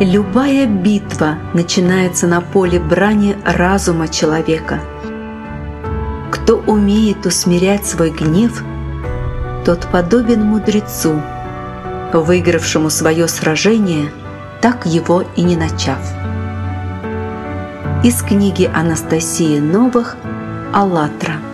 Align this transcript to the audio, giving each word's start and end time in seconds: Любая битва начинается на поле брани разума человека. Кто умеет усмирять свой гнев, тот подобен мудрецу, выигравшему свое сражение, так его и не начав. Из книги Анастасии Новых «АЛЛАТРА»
Любая 0.00 0.66
битва 0.66 1.34
начинается 1.52 2.26
на 2.26 2.40
поле 2.40 2.80
брани 2.80 3.36
разума 3.44 4.08
человека. 4.08 4.80
Кто 6.30 6.56
умеет 6.56 7.26
усмирять 7.26 7.84
свой 7.84 8.08
гнев, 8.08 8.64
тот 9.66 9.86
подобен 9.92 10.42
мудрецу, 10.42 11.20
выигравшему 12.14 12.88
свое 12.88 13.28
сражение, 13.28 14.10
так 14.62 14.86
его 14.86 15.22
и 15.36 15.42
не 15.42 15.56
начав. 15.58 15.98
Из 18.02 18.22
книги 18.22 18.70
Анастасии 18.72 19.58
Новых 19.58 20.16
«АЛЛАТРА» 20.72 21.49